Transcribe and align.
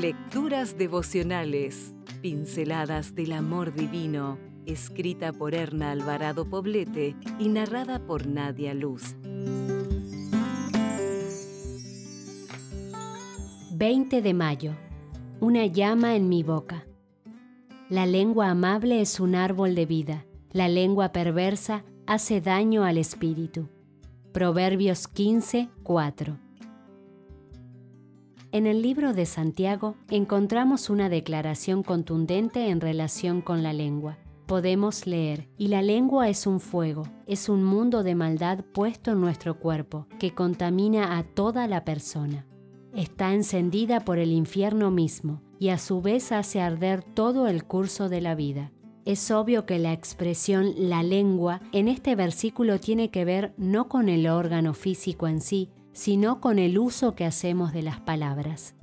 Lecturas 0.00 0.78
devocionales, 0.78 1.94
pinceladas 2.22 3.14
del 3.14 3.32
amor 3.32 3.74
divino, 3.74 4.38
escrita 4.64 5.30
por 5.30 5.54
Erna 5.54 5.90
Alvarado 5.90 6.48
Poblete 6.48 7.14
y 7.38 7.50
narrada 7.50 7.98
por 8.06 8.26
Nadia 8.26 8.72
Luz. 8.72 9.14
20 13.72 14.22
de 14.22 14.32
mayo. 14.32 14.72
Una 15.38 15.66
llama 15.66 16.16
en 16.16 16.30
mi 16.30 16.42
boca. 16.42 16.86
La 17.90 18.06
lengua 18.06 18.48
amable 18.48 19.02
es 19.02 19.20
un 19.20 19.34
árbol 19.34 19.74
de 19.74 19.84
vida. 19.84 20.24
La 20.50 20.70
lengua 20.70 21.12
perversa 21.12 21.84
hace 22.06 22.40
daño 22.40 22.84
al 22.84 22.96
espíritu. 22.96 23.68
Proverbios 24.32 25.08
15, 25.08 25.68
4. 25.82 26.49
En 28.52 28.66
el 28.66 28.82
libro 28.82 29.14
de 29.14 29.26
Santiago 29.26 29.94
encontramos 30.10 30.90
una 30.90 31.08
declaración 31.08 31.84
contundente 31.84 32.68
en 32.68 32.80
relación 32.80 33.42
con 33.42 33.62
la 33.62 33.72
lengua. 33.72 34.18
Podemos 34.46 35.06
leer, 35.06 35.48
y 35.56 35.68
la 35.68 35.82
lengua 35.82 36.28
es 36.28 36.48
un 36.48 36.58
fuego, 36.58 37.04
es 37.28 37.48
un 37.48 37.62
mundo 37.62 38.02
de 38.02 38.16
maldad 38.16 38.64
puesto 38.72 39.12
en 39.12 39.20
nuestro 39.20 39.60
cuerpo, 39.60 40.08
que 40.18 40.34
contamina 40.34 41.16
a 41.16 41.22
toda 41.22 41.68
la 41.68 41.84
persona. 41.84 42.44
Está 42.92 43.34
encendida 43.34 44.00
por 44.00 44.18
el 44.18 44.32
infierno 44.32 44.90
mismo, 44.90 45.40
y 45.60 45.68
a 45.68 45.78
su 45.78 46.02
vez 46.02 46.32
hace 46.32 46.60
arder 46.60 47.04
todo 47.04 47.46
el 47.46 47.62
curso 47.62 48.08
de 48.08 48.20
la 48.20 48.34
vida. 48.34 48.72
Es 49.04 49.30
obvio 49.30 49.64
que 49.64 49.78
la 49.78 49.92
expresión 49.92 50.74
la 50.76 51.04
lengua 51.04 51.60
en 51.70 51.86
este 51.86 52.16
versículo 52.16 52.80
tiene 52.80 53.12
que 53.12 53.24
ver 53.24 53.54
no 53.56 53.88
con 53.88 54.08
el 54.08 54.26
órgano 54.26 54.74
físico 54.74 55.28
en 55.28 55.40
sí, 55.40 55.70
sino 55.92 56.40
con 56.40 56.58
el 56.58 56.78
uso 56.78 57.14
que 57.14 57.24
hacemos 57.24 57.72
de 57.72 57.82
las 57.82 58.00
palabras. 58.00 58.74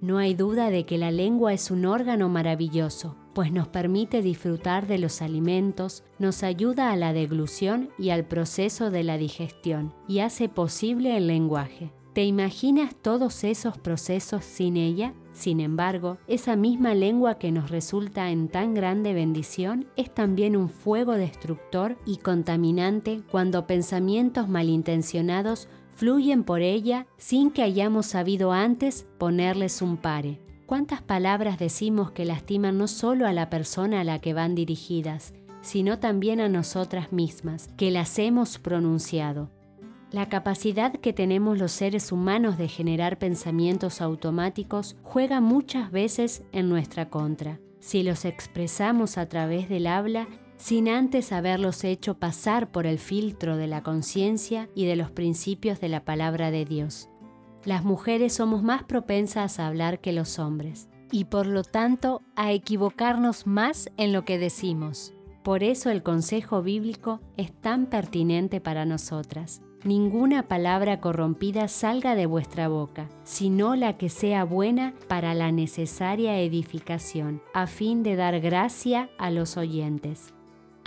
No 0.00 0.18
hay 0.18 0.34
duda 0.34 0.70
de 0.70 0.86
que 0.86 0.96
la 0.96 1.10
lengua 1.10 1.52
es 1.52 1.70
un 1.70 1.84
órgano 1.84 2.28
maravilloso, 2.28 3.16
pues 3.34 3.52
nos 3.52 3.68
permite 3.68 4.22
disfrutar 4.22 4.86
de 4.86 4.98
los 4.98 5.22
alimentos, 5.22 6.04
nos 6.18 6.42
ayuda 6.42 6.92
a 6.92 6.96
la 6.96 7.12
deglución 7.12 7.90
y 7.98 8.10
al 8.10 8.24
proceso 8.24 8.90
de 8.90 9.02
la 9.02 9.18
digestión, 9.18 9.94
y 10.06 10.20
hace 10.20 10.48
posible 10.48 11.16
el 11.16 11.26
lenguaje. 11.26 11.92
¿Te 12.14 12.24
imaginas 12.24 12.96
todos 13.00 13.44
esos 13.44 13.78
procesos 13.78 14.44
sin 14.44 14.76
ella? 14.76 15.14
Sin 15.32 15.60
embargo, 15.60 16.18
esa 16.26 16.56
misma 16.56 16.94
lengua 16.94 17.38
que 17.38 17.52
nos 17.52 17.70
resulta 17.70 18.30
en 18.30 18.48
tan 18.48 18.74
grande 18.74 19.14
bendición 19.14 19.86
es 19.94 20.12
también 20.12 20.56
un 20.56 20.68
fuego 20.68 21.12
destructor 21.12 21.96
y 22.04 22.16
contaminante 22.16 23.22
cuando 23.30 23.68
pensamientos 23.68 24.48
malintencionados 24.48 25.68
fluyen 25.98 26.44
por 26.44 26.62
ella 26.62 27.08
sin 27.16 27.50
que 27.50 27.62
hayamos 27.62 28.06
sabido 28.06 28.52
antes 28.52 29.04
ponerles 29.18 29.82
un 29.82 29.96
pare. 29.96 30.40
¿Cuántas 30.64 31.02
palabras 31.02 31.58
decimos 31.58 32.12
que 32.12 32.24
lastiman 32.24 32.78
no 32.78 32.86
solo 32.86 33.26
a 33.26 33.32
la 33.32 33.50
persona 33.50 34.02
a 34.02 34.04
la 34.04 34.20
que 34.20 34.32
van 34.32 34.54
dirigidas, 34.54 35.34
sino 35.60 35.98
también 35.98 36.40
a 36.40 36.48
nosotras 36.48 37.12
mismas, 37.12 37.66
que 37.76 37.90
las 37.90 38.16
hemos 38.20 38.58
pronunciado? 38.58 39.50
La 40.12 40.28
capacidad 40.28 40.92
que 40.92 41.12
tenemos 41.12 41.58
los 41.58 41.72
seres 41.72 42.12
humanos 42.12 42.58
de 42.58 42.68
generar 42.68 43.18
pensamientos 43.18 44.00
automáticos 44.00 44.96
juega 45.02 45.40
muchas 45.40 45.90
veces 45.90 46.44
en 46.52 46.68
nuestra 46.68 47.10
contra. 47.10 47.58
Si 47.80 48.04
los 48.04 48.24
expresamos 48.24 49.18
a 49.18 49.28
través 49.28 49.68
del 49.68 49.88
habla, 49.88 50.28
sin 50.58 50.88
antes 50.88 51.32
haberlos 51.32 51.84
hecho 51.84 52.18
pasar 52.18 52.70
por 52.70 52.86
el 52.86 52.98
filtro 52.98 53.56
de 53.56 53.68
la 53.68 53.82
conciencia 53.82 54.68
y 54.74 54.84
de 54.84 54.96
los 54.96 55.10
principios 55.10 55.80
de 55.80 55.88
la 55.88 56.04
palabra 56.04 56.50
de 56.50 56.64
Dios. 56.64 57.08
Las 57.64 57.84
mujeres 57.84 58.34
somos 58.34 58.62
más 58.62 58.82
propensas 58.82 59.58
a 59.58 59.66
hablar 59.66 60.00
que 60.00 60.12
los 60.12 60.38
hombres 60.38 60.88
y 61.10 61.24
por 61.24 61.46
lo 61.46 61.62
tanto 61.62 62.22
a 62.36 62.52
equivocarnos 62.52 63.46
más 63.46 63.90
en 63.96 64.12
lo 64.12 64.24
que 64.24 64.38
decimos. 64.38 65.14
Por 65.42 65.62
eso 65.62 65.90
el 65.90 66.02
consejo 66.02 66.62
bíblico 66.62 67.20
es 67.36 67.52
tan 67.52 67.86
pertinente 67.86 68.60
para 68.60 68.84
nosotras. 68.84 69.62
Ninguna 69.84 70.48
palabra 70.48 71.00
corrompida 71.00 71.68
salga 71.68 72.16
de 72.16 72.26
vuestra 72.26 72.68
boca, 72.68 73.08
sino 73.22 73.76
la 73.76 73.96
que 73.96 74.08
sea 74.08 74.44
buena 74.44 74.94
para 75.06 75.34
la 75.34 75.52
necesaria 75.52 76.40
edificación, 76.40 77.40
a 77.54 77.68
fin 77.68 78.02
de 78.02 78.16
dar 78.16 78.40
gracia 78.40 79.08
a 79.18 79.30
los 79.30 79.56
oyentes. 79.56 80.34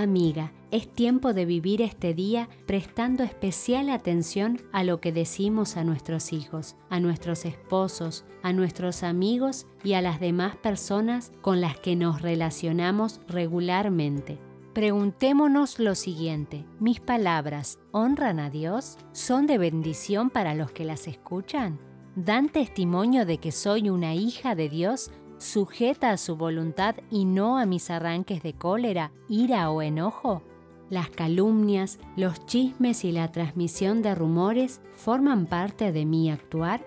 Amiga, 0.00 0.50
es 0.70 0.90
tiempo 0.90 1.34
de 1.34 1.44
vivir 1.44 1.82
este 1.82 2.14
día 2.14 2.48
prestando 2.64 3.22
especial 3.22 3.90
atención 3.90 4.58
a 4.72 4.82
lo 4.82 4.98
que 4.98 5.12
decimos 5.12 5.76
a 5.76 5.84
nuestros 5.84 6.32
hijos, 6.32 6.74
a 6.88 7.00
nuestros 7.00 7.44
esposos, 7.44 8.24
a 8.42 8.54
nuestros 8.54 9.02
amigos 9.02 9.66
y 9.84 9.92
a 9.92 10.00
las 10.00 10.18
demás 10.18 10.56
personas 10.56 11.32
con 11.42 11.60
las 11.60 11.78
que 11.78 11.96
nos 11.96 12.22
relacionamos 12.22 13.20
regularmente. 13.28 14.38
Preguntémonos 14.72 15.78
lo 15.78 15.94
siguiente, 15.94 16.64
¿mis 16.78 16.98
palabras 16.98 17.78
honran 17.92 18.40
a 18.40 18.48
Dios? 18.48 18.96
¿Son 19.12 19.46
de 19.46 19.58
bendición 19.58 20.30
para 20.30 20.54
los 20.54 20.72
que 20.72 20.86
las 20.86 21.08
escuchan? 21.08 21.78
¿Dan 22.16 22.48
testimonio 22.48 23.26
de 23.26 23.36
que 23.36 23.52
soy 23.52 23.90
una 23.90 24.14
hija 24.14 24.54
de 24.54 24.70
Dios 24.70 25.10
sujeta 25.40 26.10
a 26.10 26.16
su 26.16 26.36
voluntad 26.36 26.94
y 27.10 27.24
no 27.24 27.58
a 27.58 27.66
mis 27.66 27.90
arranques 27.90 28.42
de 28.42 28.52
cólera, 28.52 29.10
ira 29.28 29.70
o 29.70 29.82
enojo? 29.82 30.42
Las 30.90 31.08
calumnias, 31.08 31.98
los 32.16 32.44
chismes 32.46 33.04
y 33.04 33.12
la 33.12 33.32
transmisión 33.32 34.02
de 34.02 34.14
rumores 34.14 34.80
forman 34.92 35.46
parte 35.46 35.92
de 35.92 36.04
mi 36.04 36.30
actuar. 36.30 36.84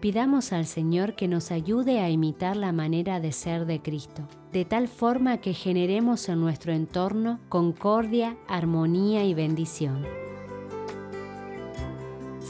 Pidamos 0.00 0.52
al 0.52 0.66
Señor 0.66 1.14
que 1.14 1.28
nos 1.28 1.52
ayude 1.52 2.00
a 2.00 2.10
imitar 2.10 2.56
la 2.56 2.72
manera 2.72 3.20
de 3.20 3.30
ser 3.30 3.66
de 3.66 3.80
Cristo, 3.80 4.22
de 4.52 4.64
tal 4.64 4.88
forma 4.88 5.38
que 5.38 5.54
generemos 5.54 6.28
en 6.28 6.40
nuestro 6.40 6.72
entorno 6.72 7.38
concordia, 7.48 8.36
armonía 8.48 9.24
y 9.24 9.34
bendición. 9.34 10.21